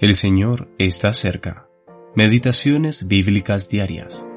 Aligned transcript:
El 0.00 0.14
Señor 0.14 0.68
está 0.78 1.12
cerca. 1.12 1.68
Meditaciones 2.14 3.08
bíblicas 3.08 3.68
diarias. 3.68 4.30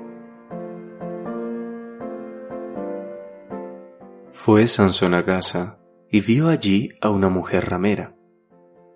Fue 4.31 4.65
Sansón 4.65 5.13
a 5.13 5.21
Gaza 5.21 5.77
y 6.09 6.21
vio 6.21 6.47
allí 6.47 6.93
a 6.99 7.11
una 7.11 7.29
mujer 7.29 7.69
ramera. 7.69 8.15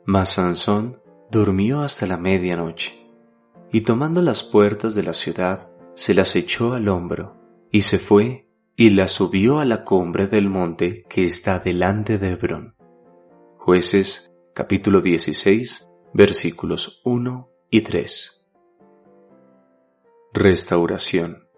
Mas 0.06 0.34
Sansón 0.34 1.00
durmió 1.30 1.84
hasta 1.84 2.08
la 2.08 2.18
medianoche, 2.18 3.12
y 3.72 3.82
tomando 3.82 4.24
las 4.24 4.42
puertas 4.42 4.96
de 4.96 5.04
la 5.04 5.14
ciudad, 5.14 5.70
se 5.94 6.16
las 6.16 6.36
echó 6.36 6.74
al 6.74 6.88
hombro, 6.88 7.36
y 7.70 7.82
se 7.82 8.00
fue 8.00 8.50
y 8.76 8.90
las 8.90 9.12
subió 9.12 9.60
a 9.60 9.66
la 9.66 9.84
cumbre 9.84 10.26
del 10.26 10.50
monte 10.50 11.06
que 11.08 11.26
está 11.26 11.60
delante 11.60 12.18
de 12.18 12.30
Hebrón. 12.30 12.76
Jueces 13.60 14.34
capítulo 14.56 15.02
16 15.02 15.90
versículos 16.18 17.02
1 17.04 17.50
y 17.70 17.82
3. 17.82 18.48
Restauración. 20.32 21.50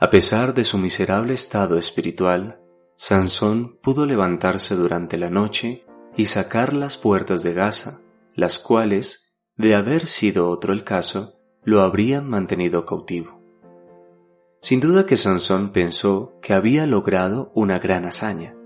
A 0.00 0.08
pesar 0.08 0.54
de 0.54 0.64
su 0.64 0.78
miserable 0.78 1.34
estado 1.34 1.76
espiritual, 1.76 2.62
Sansón 2.96 3.76
pudo 3.82 4.06
levantarse 4.06 4.76
durante 4.76 5.18
la 5.18 5.28
noche 5.28 5.84
y 6.16 6.24
sacar 6.24 6.72
las 6.72 6.96
puertas 6.96 7.42
de 7.42 7.52
Gaza, 7.52 8.00
las 8.34 8.58
cuales, 8.58 9.34
de 9.58 9.74
haber 9.74 10.06
sido 10.06 10.48
otro 10.48 10.72
el 10.72 10.84
caso, 10.84 11.38
lo 11.64 11.82
habrían 11.82 12.26
mantenido 12.26 12.86
cautivo. 12.86 13.42
Sin 14.62 14.80
duda 14.80 15.04
que 15.04 15.16
Sansón 15.16 15.70
pensó 15.70 16.38
que 16.40 16.54
había 16.54 16.86
logrado 16.86 17.52
una 17.54 17.78
gran 17.78 18.06
hazaña, 18.06 18.57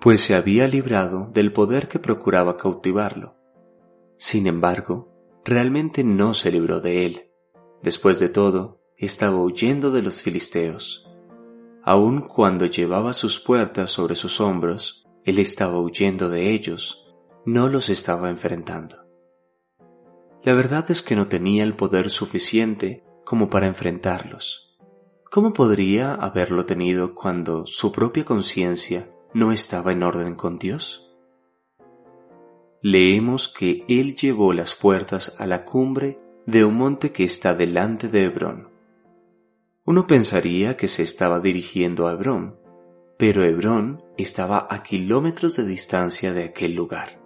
pues 0.00 0.22
se 0.22 0.34
había 0.34 0.66
librado 0.66 1.30
del 1.32 1.52
poder 1.52 1.86
que 1.86 1.98
procuraba 1.98 2.56
cautivarlo. 2.56 3.36
Sin 4.16 4.46
embargo, 4.46 5.12
realmente 5.44 6.04
no 6.04 6.32
se 6.32 6.50
libró 6.50 6.80
de 6.80 7.04
él. 7.04 7.30
Después 7.82 8.18
de 8.18 8.30
todo, 8.30 8.80
estaba 8.96 9.36
huyendo 9.36 9.90
de 9.90 10.02
los 10.02 10.22
filisteos. 10.22 11.10
Aun 11.82 12.22
cuando 12.22 12.66
llevaba 12.66 13.12
sus 13.12 13.40
puertas 13.40 13.90
sobre 13.90 14.14
sus 14.14 14.40
hombros, 14.40 15.06
él 15.24 15.38
estaba 15.38 15.78
huyendo 15.78 16.30
de 16.30 16.50
ellos, 16.50 17.14
no 17.44 17.68
los 17.68 17.90
estaba 17.90 18.30
enfrentando. 18.30 18.96
La 20.42 20.54
verdad 20.54 20.90
es 20.90 21.02
que 21.02 21.16
no 21.16 21.28
tenía 21.28 21.62
el 21.62 21.74
poder 21.74 22.08
suficiente 22.08 23.04
como 23.24 23.50
para 23.50 23.66
enfrentarlos. 23.66 24.78
¿Cómo 25.30 25.52
podría 25.52 26.14
haberlo 26.14 26.64
tenido 26.64 27.14
cuando 27.14 27.66
su 27.66 27.92
propia 27.92 28.24
conciencia 28.24 29.10
no 29.32 29.52
estaba 29.52 29.92
en 29.92 30.02
orden 30.02 30.34
con 30.34 30.58
Dios? 30.58 31.14
Leemos 32.82 33.48
que 33.48 33.84
Él 33.88 34.16
llevó 34.16 34.52
las 34.52 34.74
puertas 34.74 35.36
a 35.38 35.46
la 35.46 35.64
cumbre 35.64 36.18
de 36.46 36.64
un 36.64 36.76
monte 36.76 37.12
que 37.12 37.24
está 37.24 37.54
delante 37.54 38.08
de 38.08 38.24
Hebrón. 38.24 38.70
Uno 39.84 40.06
pensaría 40.06 40.76
que 40.76 40.88
se 40.88 41.02
estaba 41.02 41.40
dirigiendo 41.40 42.08
a 42.08 42.12
Hebrón, 42.12 42.56
pero 43.18 43.44
Hebrón 43.44 44.02
estaba 44.16 44.66
a 44.70 44.82
kilómetros 44.82 45.56
de 45.56 45.64
distancia 45.64 46.32
de 46.32 46.44
aquel 46.44 46.74
lugar. 46.74 47.20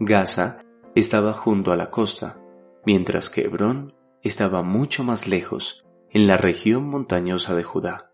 Gaza 0.00 0.64
estaba 0.94 1.34
junto 1.34 1.70
a 1.70 1.76
la 1.76 1.90
costa, 1.90 2.40
mientras 2.86 3.30
que 3.30 3.42
Hebrón 3.42 3.94
estaba 4.22 4.62
mucho 4.62 5.04
más 5.04 5.28
lejos, 5.28 5.86
en 6.10 6.26
la 6.26 6.36
región 6.36 6.88
montañosa 6.88 7.54
de 7.54 7.62
Judá. 7.62 8.13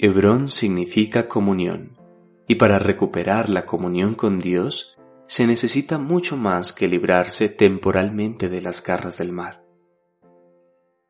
Hebrón 0.00 0.48
significa 0.48 1.26
comunión, 1.26 1.98
y 2.46 2.54
para 2.54 2.78
recuperar 2.78 3.48
la 3.48 3.66
comunión 3.66 4.14
con 4.14 4.38
Dios 4.38 4.96
se 5.26 5.44
necesita 5.48 5.98
mucho 5.98 6.36
más 6.36 6.72
que 6.72 6.86
librarse 6.86 7.48
temporalmente 7.48 8.48
de 8.48 8.62
las 8.62 8.80
garras 8.80 9.18
del 9.18 9.32
mar. 9.32 9.64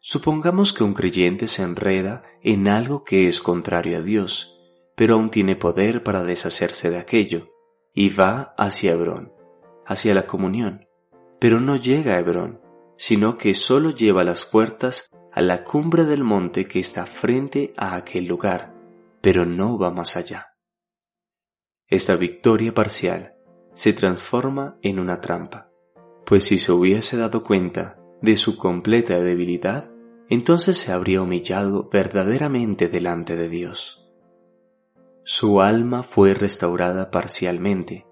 Supongamos 0.01 0.73
que 0.73 0.85
un 0.85 0.95
creyente 0.95 1.49
se 1.49 1.65
enreda 1.65 2.23
en 2.43 2.67
algo 2.67 3.05
que 3.05 3.29
es 3.29 3.43
contrario 3.43 3.99
a 3.99 4.01
Dios, 4.01 4.59
pero 4.97 5.17
aún 5.17 5.29
tiene 5.29 5.55
poder 5.55 6.03
para 6.03 6.25
deshacerse 6.25 6.91
de 6.91 6.97
aquello, 6.97 7.51
y 7.93 8.09
va 8.09 8.55
hacia 8.57 8.93
Hebrón, 8.93 9.35
hacia 9.85 10.15
la 10.15 10.27
comunión, 10.27 10.89
pero 11.39 11.61
no 11.61 11.77
llega 11.77 12.15
a 12.15 12.21
Hebrón, 12.21 12.63
sino 12.97 13.37
que 13.37 13.55
solo 13.55 13.91
lleva 13.91 14.25
las 14.25 14.47
puertas 14.47 15.11
a 15.31 15.43
la 15.43 15.63
cumbre 15.63 16.05
del 16.05 16.25
monte 16.25 16.67
que 16.67 16.79
está 16.79 17.05
frente 17.05 17.75
a 17.77 17.95
aquel 17.95 18.27
lugar, 18.27 18.78
pero 19.21 19.45
no 19.45 19.79
va 19.79 19.91
más 19.91 20.17
allá. 20.17 20.55
Esta 21.87 22.17
victoria 22.17 22.75
parcial 22.75 23.35
se 23.73 23.93
transforma 23.93 24.79
en 24.83 24.99
una 24.99 25.21
trampa, 25.21 25.71
pues 26.27 26.45
si 26.45 26.59
se 26.59 26.73
hubiese 26.73 27.17
dado 27.17 27.43
cuenta 27.43 27.99
de 28.21 28.37
su 28.37 28.57
completa 28.57 29.19
debilidad, 29.19 29.91
entonces 30.29 30.77
se 30.77 30.93
habría 30.93 31.23
humillado 31.23 31.89
verdaderamente 31.91 32.89
delante 32.89 33.37
de 33.37 33.49
Dios. 33.49 34.09
Su 35.25 35.61
alma 35.61 36.03
fue 36.03 36.35
restaurada 36.35 37.11
parcialmente. 37.11 38.07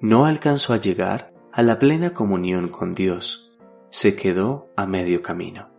No 0.00 0.26
alcanzó 0.26 0.72
a 0.72 0.76
llegar 0.76 1.32
a 1.52 1.62
la 1.62 1.78
plena 1.78 2.12
comunión 2.12 2.68
con 2.68 2.94
Dios, 2.94 3.52
se 3.90 4.16
quedó 4.16 4.66
a 4.76 4.86
medio 4.86 5.22
camino. 5.22 5.70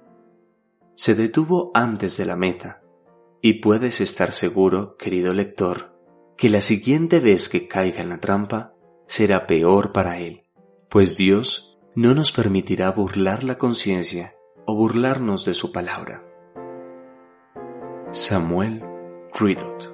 Se 0.95 1.15
detuvo 1.15 1.71
antes 1.73 2.17
de 2.17 2.25
la 2.25 2.35
meta, 2.35 2.82
y 3.45 3.55
puedes 3.55 3.99
estar 3.99 4.31
seguro, 4.31 4.95
querido 4.95 5.33
lector, 5.33 5.93
que 6.37 6.49
la 6.49 6.61
siguiente 6.61 7.19
vez 7.19 7.49
que 7.49 7.67
caiga 7.67 8.01
en 8.01 8.07
la 8.07 8.19
trampa 8.21 8.73
será 9.05 9.47
peor 9.47 9.91
para 9.91 10.17
él, 10.17 10.45
pues 10.89 11.17
Dios 11.17 11.77
no 11.93 12.15
nos 12.15 12.31
permitirá 12.31 12.89
burlar 12.91 13.43
la 13.43 13.57
conciencia 13.57 14.33
o 14.65 14.75
burlarnos 14.75 15.43
de 15.43 15.55
su 15.55 15.73
palabra. 15.73 16.23
Samuel 18.11 18.81
Ridot 19.33 19.92